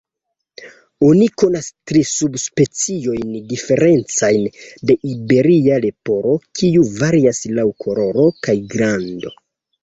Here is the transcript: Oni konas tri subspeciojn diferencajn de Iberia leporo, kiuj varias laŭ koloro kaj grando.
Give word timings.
Oni 1.07 1.25
konas 1.41 1.65
tri 1.91 1.99
subspeciojn 2.11 3.35
diferencajn 3.51 4.47
de 4.91 4.95
Iberia 5.11 5.77
leporo, 5.85 6.33
kiuj 6.61 6.87
varias 7.03 7.43
laŭ 7.61 7.67
koloro 7.85 8.27
kaj 8.49 8.57
grando. 8.75 9.35